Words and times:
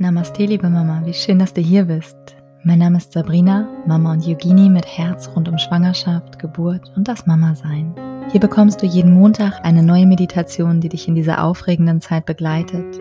Namaste, 0.00 0.44
liebe 0.44 0.70
Mama, 0.70 1.02
wie 1.06 1.12
schön, 1.12 1.40
dass 1.40 1.52
du 1.52 1.60
hier 1.60 1.86
bist. 1.86 2.16
Mein 2.62 2.78
Name 2.78 2.98
ist 2.98 3.10
Sabrina, 3.10 3.68
Mama 3.84 4.12
und 4.12 4.24
Yogini 4.24 4.70
mit 4.70 4.86
Herz 4.86 5.28
rund 5.34 5.48
um 5.48 5.58
Schwangerschaft, 5.58 6.38
Geburt 6.38 6.92
und 6.94 7.08
das 7.08 7.26
Mama-Sein. 7.26 7.96
Hier 8.30 8.38
bekommst 8.38 8.80
du 8.80 8.86
jeden 8.86 9.12
Montag 9.12 9.58
eine 9.64 9.82
neue 9.82 10.06
Meditation, 10.06 10.80
die 10.80 10.88
dich 10.88 11.08
in 11.08 11.16
dieser 11.16 11.42
aufregenden 11.42 12.00
Zeit 12.00 12.26
begleitet, 12.26 13.00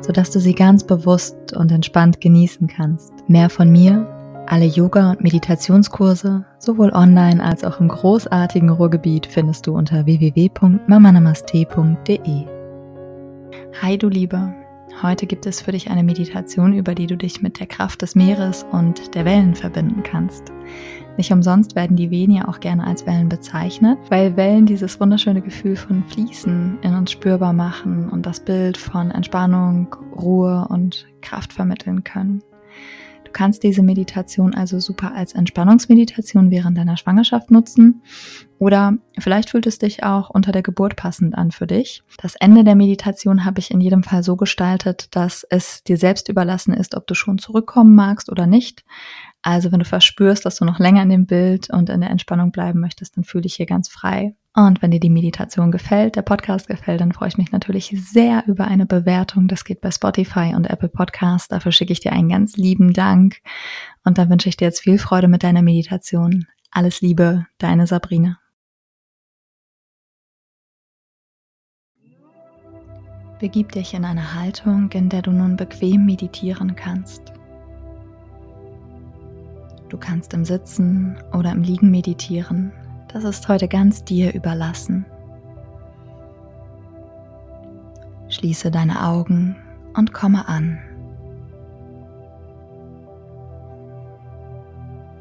sodass 0.00 0.30
du 0.30 0.40
sie 0.40 0.54
ganz 0.54 0.84
bewusst 0.84 1.36
und 1.54 1.70
entspannt 1.70 2.22
genießen 2.22 2.66
kannst. 2.66 3.12
Mehr 3.28 3.50
von 3.50 3.70
mir, 3.70 4.06
alle 4.46 4.64
Yoga- 4.64 5.10
und 5.10 5.22
Meditationskurse, 5.22 6.46
sowohl 6.58 6.94
online 6.94 7.44
als 7.44 7.62
auch 7.62 7.78
im 7.78 7.88
großartigen 7.88 8.70
Ruhrgebiet, 8.70 9.26
findest 9.26 9.66
du 9.66 9.76
unter 9.76 10.06
www.mamanamaste.de. 10.06 12.46
Hi, 13.82 13.98
du 13.98 14.08
Lieber. 14.08 14.54
Heute 15.00 15.26
gibt 15.26 15.46
es 15.46 15.60
für 15.60 15.70
dich 15.70 15.90
eine 15.90 16.02
Meditation, 16.02 16.72
über 16.72 16.92
die 16.92 17.06
du 17.06 17.16
dich 17.16 17.40
mit 17.40 17.60
der 17.60 17.68
Kraft 17.68 18.02
des 18.02 18.16
Meeres 18.16 18.66
und 18.72 19.14
der 19.14 19.24
Wellen 19.24 19.54
verbinden 19.54 20.02
kannst. 20.02 20.50
Nicht 21.16 21.32
umsonst 21.32 21.76
werden 21.76 21.96
die 21.96 22.10
Wehen 22.10 22.32
ja 22.32 22.48
auch 22.48 22.58
gerne 22.58 22.84
als 22.84 23.06
Wellen 23.06 23.28
bezeichnet, 23.28 23.96
weil 24.08 24.36
Wellen 24.36 24.66
dieses 24.66 24.98
wunderschöne 24.98 25.40
Gefühl 25.40 25.76
von 25.76 26.02
Fließen 26.02 26.78
in 26.82 26.94
uns 26.94 27.12
spürbar 27.12 27.52
machen 27.52 28.08
und 28.08 28.26
das 28.26 28.40
Bild 28.40 28.76
von 28.76 29.12
Entspannung, 29.12 29.94
Ruhe 30.16 30.66
und 30.68 31.06
Kraft 31.20 31.52
vermitteln 31.52 32.02
können. 32.02 32.42
Du 33.28 33.32
kannst 33.32 33.62
diese 33.62 33.82
Meditation 33.82 34.54
also 34.54 34.80
super 34.80 35.14
als 35.14 35.34
Entspannungsmeditation 35.34 36.50
während 36.50 36.78
deiner 36.78 36.96
Schwangerschaft 36.96 37.50
nutzen 37.50 38.00
oder 38.58 38.94
vielleicht 39.18 39.50
fühlt 39.50 39.66
es 39.66 39.78
dich 39.78 40.02
auch 40.02 40.30
unter 40.30 40.50
der 40.50 40.62
Geburt 40.62 40.96
passend 40.96 41.36
an 41.36 41.50
für 41.50 41.66
dich. 41.66 42.02
Das 42.22 42.36
Ende 42.36 42.64
der 42.64 42.74
Meditation 42.74 43.44
habe 43.44 43.60
ich 43.60 43.70
in 43.70 43.82
jedem 43.82 44.02
Fall 44.02 44.22
so 44.22 44.36
gestaltet, 44.36 45.14
dass 45.14 45.44
es 45.50 45.84
dir 45.84 45.98
selbst 45.98 46.30
überlassen 46.30 46.72
ist, 46.72 46.96
ob 46.96 47.06
du 47.06 47.12
schon 47.12 47.36
zurückkommen 47.36 47.94
magst 47.94 48.32
oder 48.32 48.46
nicht. 48.46 48.82
Also 49.42 49.70
wenn 49.72 49.80
du 49.80 49.84
verspürst, 49.84 50.46
dass 50.46 50.56
du 50.56 50.64
noch 50.64 50.78
länger 50.78 51.02
in 51.02 51.10
dem 51.10 51.26
Bild 51.26 51.68
und 51.68 51.90
in 51.90 52.00
der 52.00 52.10
Entspannung 52.10 52.50
bleiben 52.50 52.80
möchtest, 52.80 53.18
dann 53.18 53.24
fühle 53.24 53.42
dich 53.42 53.56
hier 53.56 53.66
ganz 53.66 53.90
frei. 53.90 54.34
Und 54.58 54.82
wenn 54.82 54.90
dir 54.90 54.98
die 54.98 55.08
Meditation 55.08 55.70
gefällt, 55.70 56.16
der 56.16 56.22
Podcast 56.22 56.66
gefällt, 56.66 57.00
dann 57.00 57.12
freue 57.12 57.28
ich 57.28 57.38
mich 57.38 57.52
natürlich 57.52 57.94
sehr 57.96 58.42
über 58.48 58.66
eine 58.66 58.86
Bewertung. 58.86 59.46
Das 59.46 59.64
geht 59.64 59.80
bei 59.80 59.92
Spotify 59.92 60.52
und 60.56 60.68
Apple 60.68 60.88
Podcasts. 60.88 61.46
Dafür 61.46 61.70
schicke 61.70 61.92
ich 61.92 62.00
dir 62.00 62.10
einen 62.10 62.28
ganz 62.28 62.56
lieben 62.56 62.92
Dank. 62.92 63.36
Und 64.02 64.18
dann 64.18 64.28
wünsche 64.30 64.48
ich 64.48 64.56
dir 64.56 64.64
jetzt 64.64 64.80
viel 64.80 64.98
Freude 64.98 65.28
mit 65.28 65.44
deiner 65.44 65.62
Meditation. 65.62 66.48
Alles 66.72 67.00
Liebe, 67.00 67.46
deine 67.58 67.86
Sabrina. 67.86 68.40
Begib 73.38 73.70
dich 73.70 73.94
in 73.94 74.04
eine 74.04 74.34
Haltung, 74.34 74.90
in 74.90 75.08
der 75.08 75.22
du 75.22 75.30
nun 75.30 75.56
bequem 75.56 76.04
meditieren 76.04 76.74
kannst. 76.74 77.32
Du 79.88 79.96
kannst 79.98 80.34
im 80.34 80.44
Sitzen 80.44 81.16
oder 81.32 81.52
im 81.52 81.62
Liegen 81.62 81.92
meditieren. 81.92 82.72
Das 83.12 83.24
ist 83.24 83.48
heute 83.48 83.68
ganz 83.68 84.04
dir 84.04 84.34
überlassen. 84.34 85.06
Schließe 88.28 88.70
deine 88.70 89.06
Augen 89.06 89.56
und 89.94 90.12
komme 90.12 90.46
an. 90.46 90.78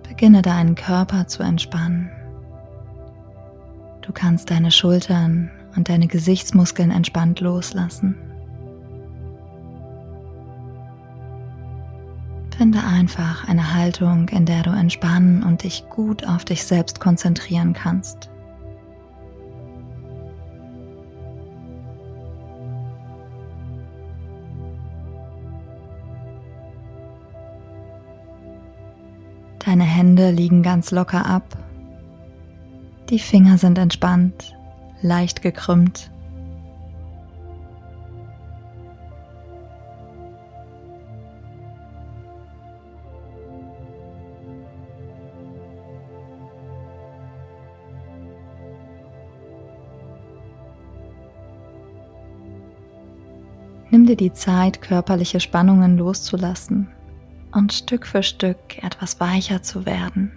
Beginne 0.08 0.42
deinen 0.42 0.76
Körper 0.76 1.28
zu 1.28 1.44
entspannen. 1.44 2.12
Du 4.02 4.12
kannst 4.12 4.52
deine 4.52 4.72
Schultern 4.72 5.50
und 5.76 5.90
deine 5.90 6.08
Gesichtsmuskeln 6.08 6.92
entspannt 6.92 7.40
loslassen. 7.40 8.16
Finde 12.58 12.84
einfach 12.84 13.48
eine 13.48 13.76
Haltung, 13.76 14.30
in 14.30 14.48
der 14.48 14.64
du 14.64 14.72
entspannen 14.72 15.44
und 15.44 15.62
dich 15.62 15.88
gut 15.90 16.28
auf 16.28 16.44
dich 16.44 16.64
selbst 16.66 17.00
konzentrieren 17.00 17.74
kannst. 17.74 18.32
Deine 29.60 29.84
Hände 29.84 30.32
liegen 30.32 30.64
ganz 30.64 30.90
locker 30.90 31.28
ab. 31.28 31.44
Die 33.12 33.20
Finger 33.20 33.60
sind 33.60 33.78
entspannt, 33.78 34.56
leicht 35.04 35.44
gekrümmt. 35.44 36.10
Nimm 53.90 54.06
dir 54.06 54.18
die 54.18 54.34
Zeit, 54.34 54.82
körperliche 54.82 55.40
Spannungen 55.40 55.98
loszulassen 55.98 56.90
und 57.54 57.72
Stück 57.72 58.06
für 58.06 58.22
Stück 58.22 58.84
etwas 58.84 59.20
weicher 59.20 59.64
zu 59.64 59.86
werden. 59.86 60.32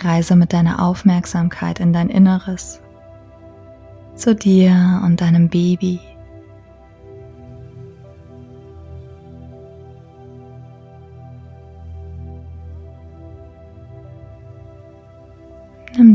Reise 0.00 0.36
mit 0.36 0.52
deiner 0.52 0.82
Aufmerksamkeit 0.82 1.80
in 1.80 1.92
dein 1.92 2.10
Inneres, 2.10 2.82
zu 4.14 4.34
dir 4.34 5.00
und 5.04 5.20
deinem 5.20 5.48
Baby. 5.48 6.00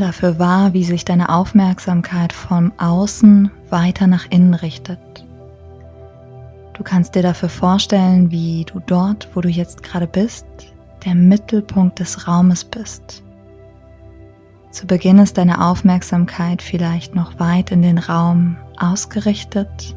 Dafür 0.01 0.39
wahr, 0.39 0.73
wie 0.73 0.84
sich 0.84 1.06
deine 1.06 1.29
Aufmerksamkeit 1.29 2.34
vom 2.34 2.73
Außen 2.78 3.51
weiter 3.69 4.07
nach 4.07 4.25
innen 4.29 4.53
richtet. 4.53 5.00
Du 6.73 6.84
kannst 6.84 7.16
dir 7.16 7.22
dafür 7.22 7.50
vorstellen, 7.50 8.31
wie 8.31 8.66
du 8.66 8.79
dort, 8.79 9.29
wo 9.34 9.41
du 9.41 9.50
jetzt 9.50 9.84
gerade 9.84 10.07
bist, 10.07 10.45
der 11.06 11.16
Mittelpunkt 11.16 12.00
des 12.00 12.28
Raumes 12.28 12.63
bist. 12.63 13.23
Zu 14.72 14.88
Beginn 14.88 15.19
ist 15.19 15.38
deine 15.38 15.63
Aufmerksamkeit 15.63 16.61
vielleicht 16.61 17.13
noch 17.13 17.40
weit 17.40 17.72
in 17.72 17.81
den 17.81 17.97
Raum 17.97 18.57
ausgerichtet. 18.78 19.95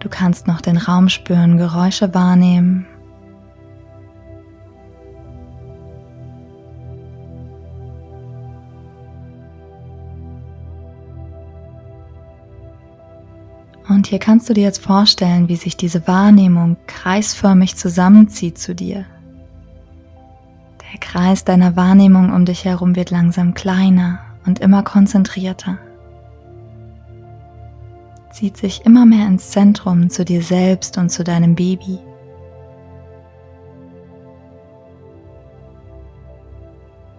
Du 0.00 0.08
kannst 0.08 0.46
noch 0.46 0.60
den 0.60 0.76
Raum 0.76 1.08
spüren, 1.08 1.56
Geräusche 1.56 2.12
wahrnehmen 2.12 2.86
hier 14.12 14.18
kannst 14.18 14.46
du 14.50 14.52
dir 14.52 14.64
jetzt 14.64 14.82
vorstellen, 14.82 15.48
wie 15.48 15.56
sich 15.56 15.74
diese 15.74 16.06
Wahrnehmung 16.06 16.76
kreisförmig 16.86 17.76
zusammenzieht 17.76 18.58
zu 18.58 18.74
dir. 18.74 19.06
Der 20.82 21.00
Kreis 21.00 21.44
deiner 21.44 21.76
Wahrnehmung 21.76 22.30
um 22.30 22.44
dich 22.44 22.66
herum 22.66 22.94
wird 22.94 23.10
langsam 23.10 23.54
kleiner 23.54 24.18
und 24.44 24.58
immer 24.58 24.82
konzentrierter. 24.82 25.78
Zieht 28.30 28.58
sich 28.58 28.84
immer 28.84 29.06
mehr 29.06 29.26
ins 29.26 29.48
Zentrum 29.48 30.10
zu 30.10 30.26
dir 30.26 30.42
selbst 30.42 30.98
und 30.98 31.08
zu 31.08 31.24
deinem 31.24 31.54
Baby. 31.54 31.98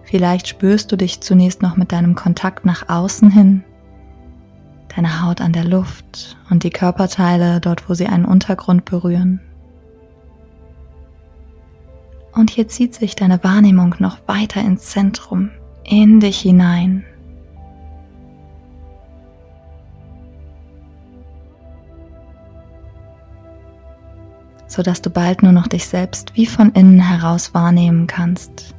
Vielleicht 0.03 0.47
spürst 0.47 0.91
du 0.91 0.95
dich 0.95 1.21
zunächst 1.21 1.63
noch 1.63 1.75
mit 1.75 1.91
deinem 1.91 2.13
Kontakt 2.13 2.65
nach 2.65 2.87
außen 2.87 3.31
hin 3.31 3.63
deine 4.95 5.23
Haut 5.23 5.41
an 5.41 5.53
der 5.53 5.65
Luft 5.65 6.37
und 6.49 6.63
die 6.63 6.69
Körperteile 6.69 7.59
dort, 7.59 7.89
wo 7.89 7.93
sie 7.93 8.07
einen 8.07 8.25
Untergrund 8.25 8.85
berühren. 8.85 9.41
Und 12.33 12.49
hier 12.49 12.67
zieht 12.67 12.95
sich 12.95 13.15
deine 13.15 13.43
Wahrnehmung 13.43 13.95
noch 13.99 14.19
weiter 14.27 14.61
ins 14.61 14.83
Zentrum, 14.83 15.51
in 15.83 16.19
dich 16.19 16.39
hinein. 16.39 17.05
sodass 24.73 25.03
du 25.03 25.11
bald 25.11 25.43
nur 25.43 25.51
noch 25.51 25.67
dich 25.67 25.85
selbst 25.85 26.35
wie 26.35 26.47
von 26.47 26.71
innen 26.71 26.99
heraus 26.99 27.53
wahrnehmen 27.53 28.07
kannst. 28.07 28.73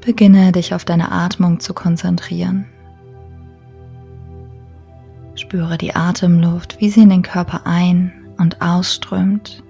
Beginne 0.00 0.52
dich 0.52 0.74
auf 0.74 0.84
deine 0.84 1.12
Atmung 1.12 1.60
zu 1.60 1.74
konzentrieren. 1.74 2.66
Spüre 5.34 5.78
die 5.78 5.94
Atemluft, 5.94 6.80
wie 6.80 6.90
sie 6.90 7.02
in 7.02 7.10
den 7.10 7.22
Körper 7.22 7.66
ein- 7.66 8.12
und 8.38 8.62
ausströmt. 8.62 9.62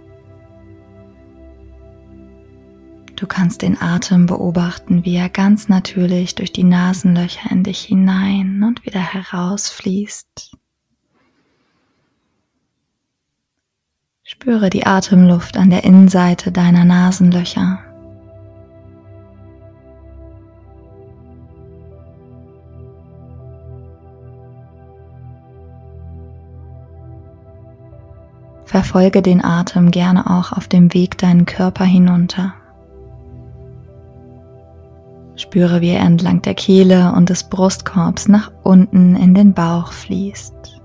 Du 3.16 3.26
kannst 3.26 3.60
den 3.60 3.80
Atem 3.82 4.24
beobachten, 4.26 5.04
wie 5.04 5.16
er 5.16 5.28
ganz 5.28 5.68
natürlich 5.68 6.36
durch 6.36 6.52
die 6.52 6.64
Nasenlöcher 6.64 7.50
in 7.50 7.64
dich 7.64 7.82
hinein 7.82 8.62
und 8.62 8.86
wieder 8.86 9.00
herausfließt. 9.00 10.56
Spüre 14.22 14.70
die 14.70 14.86
Atemluft 14.86 15.56
an 15.56 15.70
der 15.70 15.84
Innenseite 15.84 16.50
deiner 16.50 16.84
Nasenlöcher. 16.84 17.89
Verfolge 28.70 29.20
den 29.20 29.44
Atem 29.44 29.90
gerne 29.90 30.30
auch 30.30 30.52
auf 30.52 30.68
dem 30.68 30.94
Weg 30.94 31.18
deinen 31.18 31.44
Körper 31.44 31.84
hinunter. 31.84 32.54
Spüre, 35.34 35.80
wie 35.80 35.88
er 35.88 36.04
entlang 36.04 36.40
der 36.42 36.54
Kehle 36.54 37.12
und 37.16 37.30
des 37.30 37.42
Brustkorbs 37.42 38.28
nach 38.28 38.52
unten 38.62 39.16
in 39.16 39.34
den 39.34 39.54
Bauch 39.54 39.90
fließt. 39.90 40.80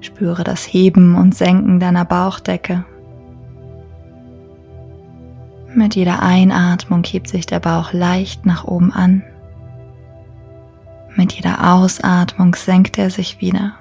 Spüre 0.00 0.42
das 0.42 0.64
Heben 0.64 1.14
und 1.14 1.36
Senken 1.36 1.78
deiner 1.78 2.04
Bauchdecke. 2.04 2.84
Mit 5.76 5.94
jeder 5.94 6.22
Einatmung 6.22 7.04
hebt 7.04 7.28
sich 7.28 7.44
der 7.44 7.60
Bauch 7.60 7.92
leicht 7.92 8.46
nach 8.46 8.64
oben 8.64 8.94
an. 8.94 9.22
Mit 11.16 11.34
jeder 11.34 11.74
Ausatmung 11.74 12.54
senkt 12.54 12.96
er 12.96 13.10
sich 13.10 13.42
wieder. 13.42 13.74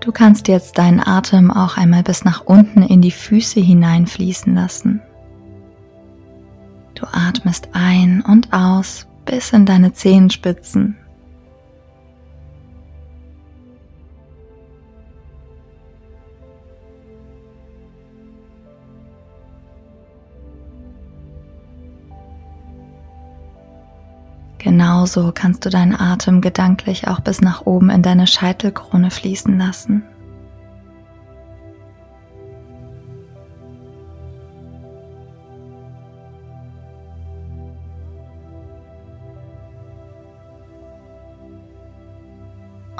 Du 0.00 0.12
kannst 0.12 0.48
jetzt 0.48 0.76
deinen 0.76 1.00
Atem 1.00 1.50
auch 1.50 1.78
einmal 1.78 2.02
bis 2.02 2.26
nach 2.26 2.42
unten 2.42 2.82
in 2.82 3.00
die 3.00 3.10
Füße 3.10 3.58
hineinfließen 3.58 4.54
lassen. 4.54 5.00
Du 7.04 7.10
atmest 7.12 7.68
ein 7.74 8.22
und 8.22 8.54
aus 8.54 9.06
bis 9.26 9.52
in 9.52 9.66
deine 9.66 9.92
Zehenspitzen. 9.92 10.96
Genauso 24.56 25.30
kannst 25.34 25.66
du 25.66 25.68
deinen 25.68 25.94
Atem 25.94 26.40
gedanklich 26.40 27.06
auch 27.06 27.20
bis 27.20 27.42
nach 27.42 27.66
oben 27.66 27.90
in 27.90 28.00
deine 28.00 28.26
Scheitelkrone 28.26 29.10
fließen 29.10 29.58
lassen. 29.58 30.04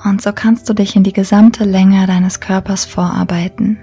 Und 0.05 0.21
so 0.21 0.33
kannst 0.33 0.69
du 0.69 0.75
dich 0.75 0.97
in 0.97 1.03
die 1.03 1.15
gesamte 1.15 1.65
Länge 1.65 2.07
deines 2.07 2.39
Körpers 2.39 2.85
vorarbeiten. 2.85 3.79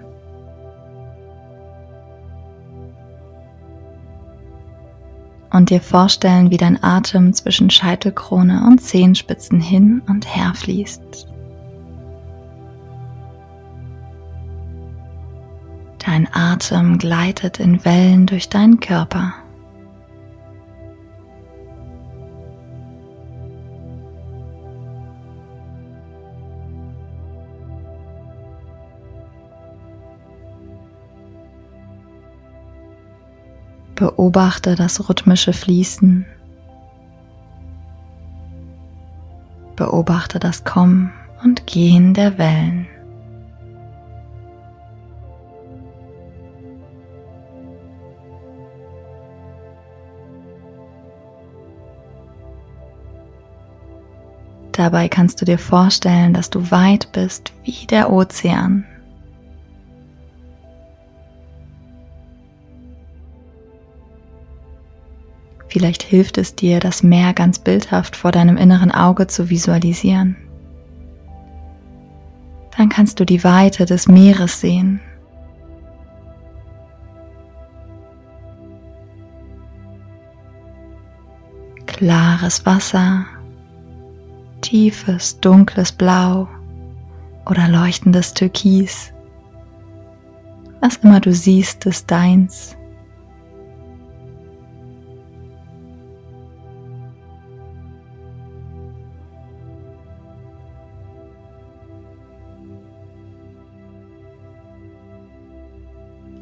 Und 5.51 5.69
dir 5.71 5.81
vorstellen, 5.81 6.51
wie 6.51 6.57
dein 6.57 6.81
Atem 6.81 7.33
zwischen 7.33 7.69
Scheitelkrone 7.69 8.63
und 8.67 8.79
Zehenspitzen 8.79 9.59
hin 9.59 10.01
und 10.07 10.33
her 10.33 10.53
fließt. 10.55 11.27
Dein 16.05 16.27
Atem 16.33 16.99
gleitet 16.99 17.59
in 17.59 17.83
Wellen 17.83 18.27
durch 18.27 18.47
deinen 18.47 18.79
Körper. 18.79 19.33
Beobachte 34.01 34.73
das 34.73 35.07
rhythmische 35.07 35.53
Fließen. 35.53 36.25
Beobachte 39.75 40.39
das 40.39 40.63
Kommen 40.63 41.13
und 41.43 41.67
Gehen 41.67 42.15
der 42.15 42.39
Wellen. 42.39 42.87
Dabei 54.71 55.09
kannst 55.09 55.39
du 55.41 55.45
dir 55.45 55.59
vorstellen, 55.59 56.33
dass 56.33 56.49
du 56.49 56.71
weit 56.71 57.11
bist 57.11 57.53
wie 57.63 57.85
der 57.85 58.11
Ozean. 58.11 58.83
Vielleicht 65.71 66.03
hilft 66.03 66.37
es 66.37 66.53
dir, 66.53 66.81
das 66.81 67.01
Meer 67.01 67.31
ganz 67.31 67.57
bildhaft 67.57 68.17
vor 68.17 68.33
deinem 68.33 68.57
inneren 68.57 68.91
Auge 68.91 69.27
zu 69.27 69.49
visualisieren. 69.49 70.35
Dann 72.75 72.89
kannst 72.89 73.21
du 73.21 73.25
die 73.25 73.45
Weite 73.45 73.85
des 73.85 74.09
Meeres 74.09 74.59
sehen. 74.59 74.99
Klares 81.85 82.65
Wasser, 82.65 83.25
tiefes, 84.59 85.39
dunkles 85.39 85.93
Blau 85.93 86.49
oder 87.49 87.69
leuchtendes 87.69 88.33
Türkis. 88.33 89.13
Was 90.81 90.97
immer 90.97 91.21
du 91.21 91.31
siehst, 91.31 91.85
ist 91.85 92.11
deins. 92.11 92.75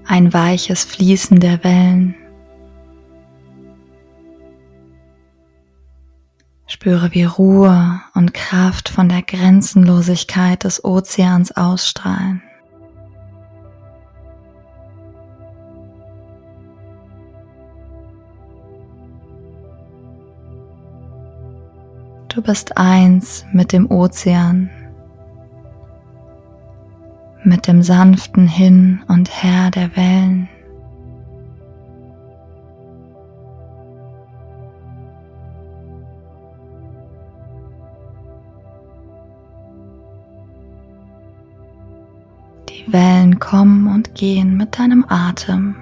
Ein 0.10 0.34
weiches 0.34 0.86
Fließen 0.86 1.40
der 1.40 1.64
Wellen. 1.64 2.16
Spüre, 6.66 7.14
wie 7.14 7.26
Ruhe 7.26 8.02
und 8.16 8.34
Kraft 8.34 8.90
von 8.90 9.08
der 9.08 9.22
Grenzenlosigkeit 9.22 10.64
des 10.64 10.84
Ozeans 10.84 11.56
ausstrahlen. 11.56 12.42
Du 22.30 22.42
bist 22.42 22.78
eins 22.78 23.46
mit 23.54 23.74
dem 23.74 23.92
Ozean 23.92 24.72
mit 27.44 27.68
dem 27.68 27.82
sanften 27.82 28.48
Hin 28.48 29.02
und 29.08 29.30
Her 29.44 29.72
der 29.72 29.96
Wellen. 29.96 30.50
Die 42.70 42.92
Wellen 42.92 43.40
kommen 43.40 43.88
und 43.88 44.16
gehen 44.16 44.58
mit 44.58 44.78
deinem 44.78 45.06
Atem. 45.08 45.76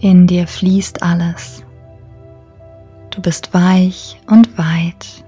In 0.00 0.26
dir 0.26 0.46
fließt 0.46 1.02
alles. 1.02 1.64
Du 3.10 3.22
bist 3.22 3.54
weich 3.54 4.20
und 4.26 4.58
weit. 4.58 5.24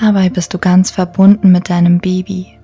Dabei 0.00 0.30
bist 0.30 0.54
du 0.54 0.58
ganz 0.58 0.90
verbunden 0.90 1.52
mit 1.52 1.68
deinem 1.68 1.98
Baby. 1.98 2.59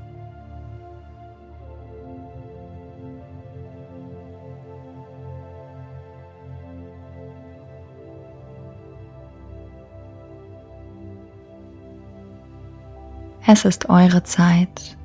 Es 13.48 13.64
ist 13.64 13.88
eure 13.88 14.24
Zeit, 14.24 14.96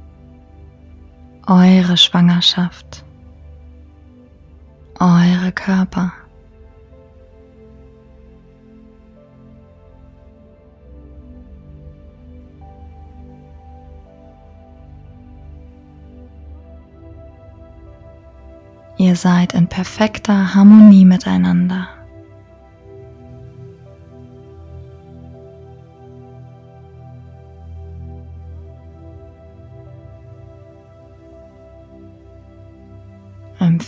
eure 1.45 1.95
Schwangerschaft, 1.95 3.05
eure 4.99 5.51
Körper. 5.51 6.11
Ihr 18.97 19.15
seid 19.15 19.53
in 19.53 19.67
perfekter 19.67 20.55
Harmonie 20.55 21.05
miteinander. 21.05 22.00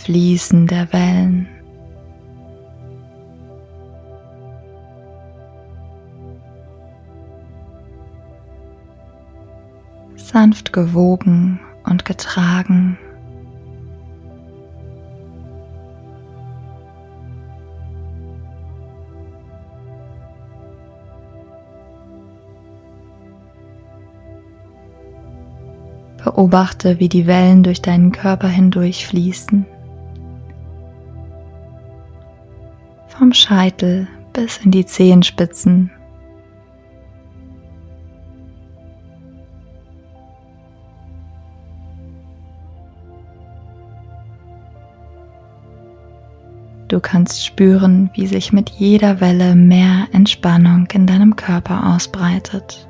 Fließen 0.04 0.66
der 0.66 0.92
Wellen. 0.92 1.48
Sanft 10.16 10.74
gewogen 10.74 11.58
und 11.84 12.04
getragen. 12.04 12.98
Beobachte, 26.22 27.00
wie 27.00 27.08
die 27.08 27.26
Wellen 27.26 27.62
durch 27.62 27.80
deinen 27.80 28.12
Körper 28.12 28.48
hindurch 28.48 29.06
fließen. 29.06 29.64
Vom 33.18 33.32
Scheitel 33.32 34.08
bis 34.32 34.58
in 34.58 34.72
die 34.72 34.84
Zehenspitzen. 34.84 35.90
Du 46.88 47.00
kannst 47.00 47.44
spüren, 47.44 48.10
wie 48.14 48.26
sich 48.26 48.52
mit 48.52 48.70
jeder 48.70 49.20
Welle 49.20 49.54
mehr 49.54 50.08
Entspannung 50.12 50.88
in 50.92 51.06
deinem 51.06 51.36
Körper 51.36 51.94
ausbreitet. 51.94 52.88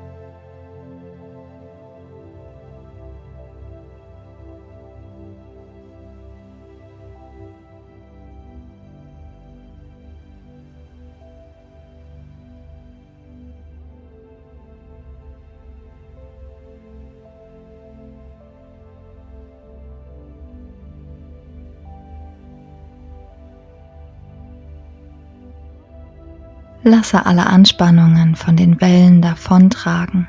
Lasse 26.87 27.25
alle 27.25 27.47
Anspannungen 27.47 28.35
von 28.35 28.55
den 28.55 28.79
Wellen 28.79 29.19
davontragen. 29.19 30.27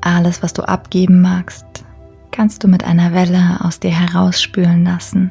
Alles, 0.00 0.42
was 0.42 0.52
du 0.52 0.62
abgeben 0.62 1.22
magst, 1.22 1.64
kannst 2.32 2.64
du 2.64 2.66
mit 2.66 2.82
einer 2.82 3.12
Welle 3.12 3.60
aus 3.60 3.78
dir 3.78 3.92
herausspülen 3.92 4.84
lassen 4.84 5.30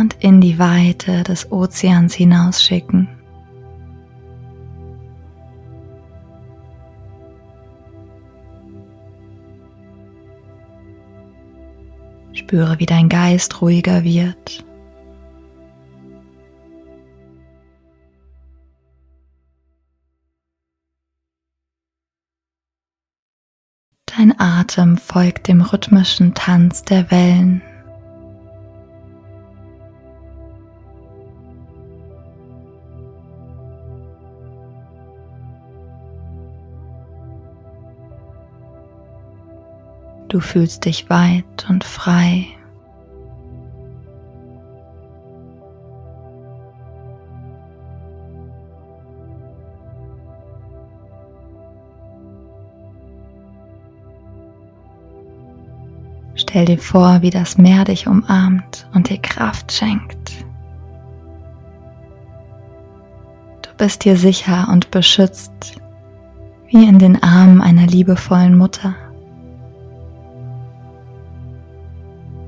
und 0.00 0.16
in 0.20 0.40
die 0.40 0.58
Weite 0.58 1.24
des 1.24 1.52
Ozeans 1.52 2.14
hinausschicken. 2.14 3.08
Spüre, 12.52 12.78
wie 12.78 12.84
dein 12.84 13.08
Geist 13.08 13.62
ruhiger 13.62 14.04
wird. 14.04 14.62
Dein 24.04 24.38
Atem 24.38 24.98
folgt 24.98 25.48
dem 25.48 25.62
rhythmischen 25.62 26.34
Tanz 26.34 26.82
der 26.82 27.10
Wellen. 27.10 27.62
Du 40.32 40.40
fühlst 40.40 40.86
dich 40.86 41.10
weit 41.10 41.66
und 41.68 41.84
frei. 41.84 42.46
Stell 56.34 56.64
dir 56.64 56.78
vor, 56.78 57.20
wie 57.20 57.28
das 57.28 57.58
Meer 57.58 57.84
dich 57.84 58.06
umarmt 58.06 58.88
und 58.94 59.10
dir 59.10 59.18
Kraft 59.18 59.70
schenkt. 59.70 60.46
Du 63.60 63.68
bist 63.76 64.02
hier 64.02 64.16
sicher 64.16 64.66
und 64.72 64.90
beschützt, 64.90 65.52
wie 66.68 66.88
in 66.88 66.98
den 66.98 67.22
Armen 67.22 67.60
einer 67.60 67.86
liebevollen 67.86 68.56
Mutter. 68.56 68.94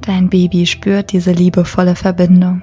Dein 0.06 0.28
Baby 0.28 0.66
spürt 0.66 1.12
diese 1.12 1.32
liebevolle 1.32 1.96
Verbindung. 1.96 2.62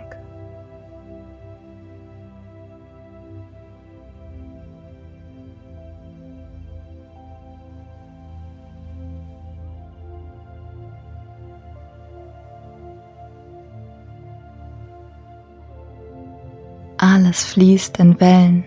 Alles 16.97 17.43
fließt 17.45 17.97
in 17.97 18.19
Wellen. 18.19 18.63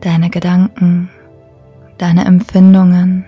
Deine 0.00 0.30
Gedanken, 0.30 1.08
deine 1.98 2.24
Empfindungen, 2.24 3.24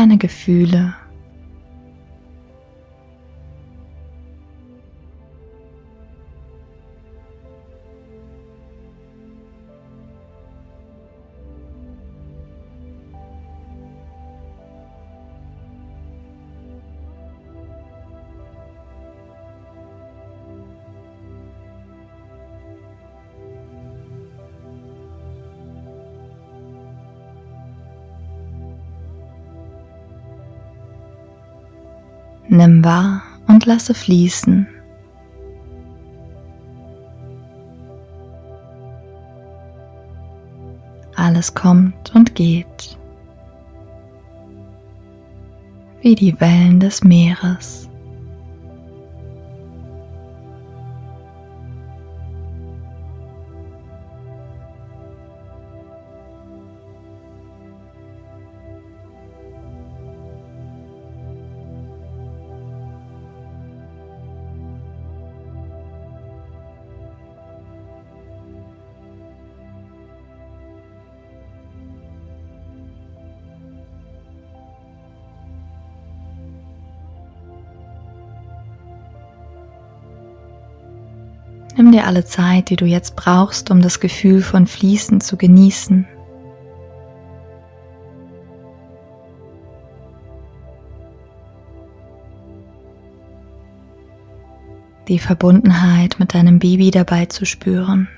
deine 0.00 0.16
Gefühle. 0.16 0.94
Wahr 32.84 33.22
und 33.48 33.66
lasse 33.66 33.94
fließen. 33.94 34.66
Alles 41.16 41.54
kommt 41.54 42.14
und 42.14 42.34
geht, 42.34 42.98
wie 46.00 46.14
die 46.14 46.40
Wellen 46.40 46.80
des 46.80 47.04
Meeres. 47.04 47.89
Nimm 81.76 81.92
dir 81.92 82.06
alle 82.06 82.24
Zeit, 82.24 82.70
die 82.70 82.76
du 82.76 82.84
jetzt 82.84 83.16
brauchst, 83.16 83.70
um 83.70 83.80
das 83.80 84.00
Gefühl 84.00 84.42
von 84.42 84.66
Fließen 84.66 85.20
zu 85.20 85.36
genießen. 85.36 86.06
Die 95.08 95.18
Verbundenheit 95.18 96.16
mit 96.18 96.34
deinem 96.34 96.58
Baby 96.58 96.90
dabei 96.90 97.26
zu 97.26 97.44
spüren. 97.44 98.08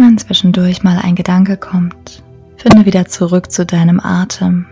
Wenn 0.00 0.16
zwischendurch 0.16 0.82
mal 0.82 0.98
ein 0.98 1.14
Gedanke 1.14 1.58
kommt, 1.58 2.22
finde 2.56 2.86
wieder 2.86 3.04
zurück 3.04 3.50
zu 3.52 3.66
deinem 3.66 4.00
Atem, 4.00 4.64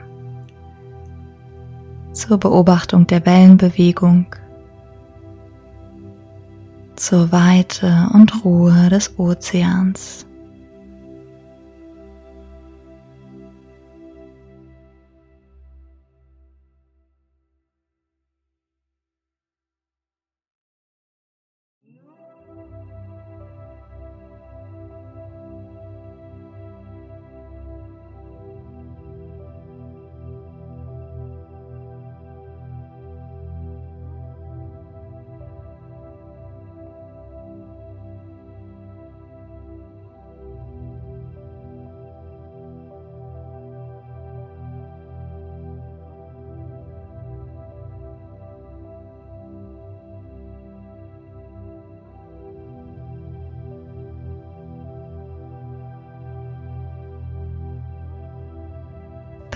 zur 2.14 2.38
Beobachtung 2.38 3.06
der 3.06 3.26
Wellenbewegung, 3.26 4.24
zur 6.96 7.30
Weite 7.30 8.08
und 8.14 8.42
Ruhe 8.42 8.88
des 8.88 9.18
Ozeans. 9.18 10.24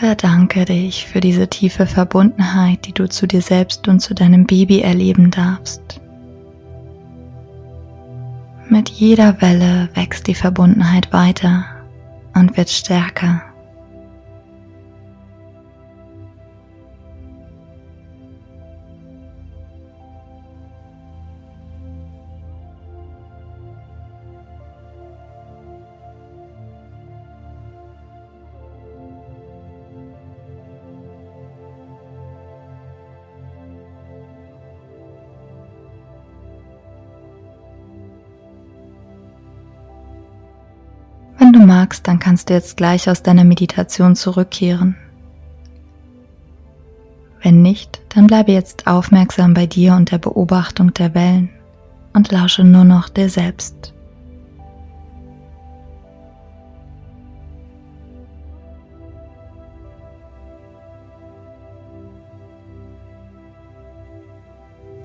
Bedanke 0.02 0.64
dich 0.64 1.06
für 1.06 1.20
diese 1.20 1.46
tiefe 1.46 1.86
Verbundenheit, 1.86 2.86
die 2.86 2.92
du 2.92 3.08
zu 3.08 3.28
dir 3.28 3.40
selbst 3.40 3.86
und 3.86 4.00
zu 4.00 4.14
deinem 4.14 4.46
Baby 4.46 4.80
erleben 4.80 5.30
darfst. 5.30 6.00
Mit 8.68 8.88
jeder 8.88 9.40
Welle 9.40 9.90
wächst 9.94 10.26
die 10.26 10.34
Verbundenheit 10.34 11.12
weiter 11.12 11.66
und 12.34 12.56
wird 12.56 12.68
stärker. 12.68 13.42
Du 41.52 41.60
magst, 41.60 42.06
dann 42.08 42.18
kannst 42.18 42.48
du 42.48 42.54
jetzt 42.54 42.76
gleich 42.76 43.08
aus 43.08 43.22
deiner 43.22 43.44
Meditation 43.44 44.16
zurückkehren. 44.16 44.96
Wenn 47.42 47.62
nicht, 47.62 48.00
dann 48.10 48.26
bleibe 48.26 48.52
jetzt 48.52 48.86
aufmerksam 48.86 49.52
bei 49.52 49.66
dir 49.66 49.94
und 49.94 50.12
der 50.12 50.18
Beobachtung 50.18 50.94
der 50.94 51.14
Wellen 51.14 51.50
und 52.12 52.30
lausche 52.30 52.62
nur 52.62 52.84
noch 52.84 53.08
dir 53.08 53.28
selbst. 53.28 53.92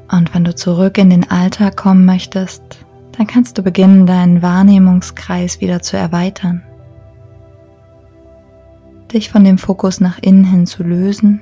Und 0.09 0.33
wenn 0.33 0.43
du 0.43 0.55
zurück 0.55 0.97
in 0.97 1.09
den 1.09 1.29
Alltag 1.29 1.75
kommen 1.75 2.05
möchtest, 2.05 2.85
dann 3.17 3.25
kannst 3.27 3.57
du 3.57 3.63
beginnen, 3.63 4.05
deinen 4.05 4.41
Wahrnehmungskreis 4.41 5.59
wieder 5.59 5.81
zu 5.81 5.97
erweitern. 5.97 6.63
Dich 9.11 9.31
von 9.31 9.43
dem 9.43 9.57
Fokus 9.57 9.99
nach 9.99 10.19
innen 10.19 10.43
hin 10.43 10.67
zu 10.67 10.83
lösen 10.83 11.41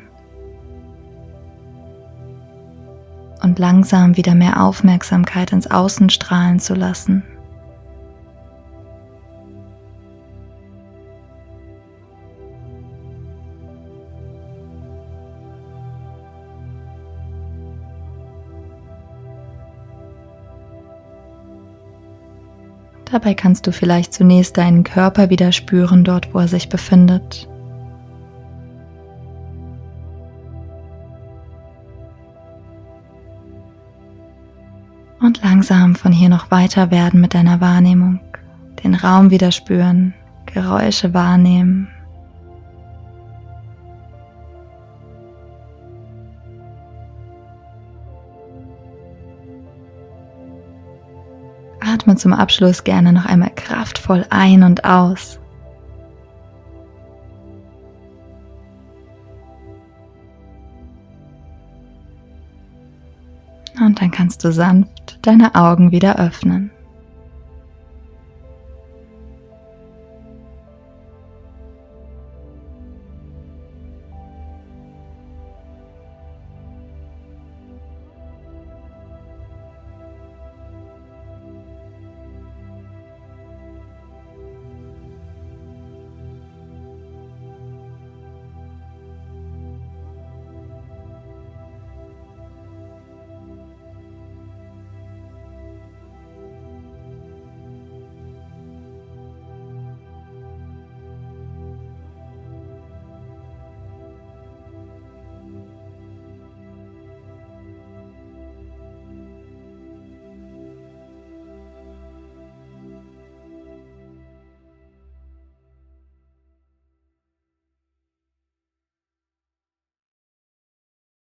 und 3.42 3.60
langsam 3.60 4.16
wieder 4.16 4.36
mehr 4.36 4.64
Aufmerksamkeit 4.64 5.52
ins 5.52 5.70
Außen 5.70 6.10
strahlen 6.10 6.60
zu 6.60 6.76
lassen. 6.76 7.24
Dabei 23.16 23.34
kannst 23.34 23.66
du 23.66 23.72
vielleicht 23.72 24.14
zunächst 24.14 24.58
deinen 24.58 24.84
Körper 24.84 25.30
wieder 25.30 25.54
spüren, 25.54 26.04
dort 26.04 26.34
wo 26.34 26.40
er 26.40 26.50
sich 26.50 26.68
befindet. 26.68 27.48
Und 35.22 35.42
langsam 35.42 35.96
von 35.96 36.12
hier 36.12 36.28
noch 36.28 36.52
weiter 36.52 36.92
werden 36.92 37.22
mit 37.22 37.34
deiner 37.34 37.62
Wahrnehmung, 37.62 38.20
den 38.84 38.96
Raum 38.96 39.32
wieder 39.32 39.54
spüren, 39.54 40.14
Geräusche 40.46 41.14
wahrnehmen. 41.14 41.88
atme 52.06 52.16
zum 52.18 52.34
Abschluss 52.34 52.84
gerne 52.84 53.12
noch 53.12 53.26
einmal 53.26 53.52
kraftvoll 53.56 54.26
ein 54.30 54.62
und 54.62 54.86
aus. 54.86 55.40
Und 63.80 64.00
dann 64.00 64.12
kannst 64.12 64.44
du 64.44 64.52
sanft 64.52 65.18
deine 65.24 65.56
Augen 65.56 65.92
wieder 65.92 66.18
öffnen. 66.20 66.65